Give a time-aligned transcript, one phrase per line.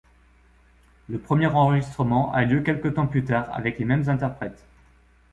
[1.09, 4.65] Le premier enregistrement a lieu quelque temps plus tard avec les mêmes interprètes.